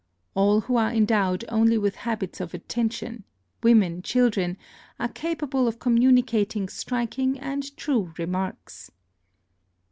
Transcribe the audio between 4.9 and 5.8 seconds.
are capable of